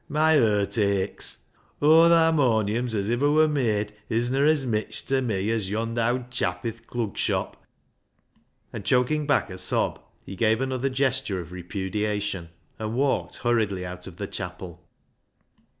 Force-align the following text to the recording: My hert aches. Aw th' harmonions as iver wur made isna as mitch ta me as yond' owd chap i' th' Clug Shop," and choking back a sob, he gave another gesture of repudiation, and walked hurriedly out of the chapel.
My 0.09 0.33
hert 0.33 0.79
aches. 0.79 1.37
Aw 1.79 2.07
th' 2.09 2.33
harmonions 2.33 2.95
as 2.95 3.07
iver 3.11 3.29
wur 3.31 3.47
made 3.47 3.93
isna 4.09 4.41
as 4.47 4.65
mitch 4.65 5.05
ta 5.05 5.21
me 5.21 5.51
as 5.51 5.69
yond' 5.69 5.99
owd 5.99 6.31
chap 6.31 6.65
i' 6.65 6.71
th' 6.71 6.87
Clug 6.87 7.15
Shop," 7.19 7.55
and 8.73 8.83
choking 8.83 9.27
back 9.27 9.51
a 9.51 9.59
sob, 9.59 10.01
he 10.25 10.35
gave 10.35 10.59
another 10.59 10.89
gesture 10.89 11.39
of 11.39 11.51
repudiation, 11.51 12.49
and 12.79 12.95
walked 12.95 13.35
hurriedly 13.45 13.85
out 13.85 14.07
of 14.07 14.15
the 14.17 14.25
chapel. 14.25 14.83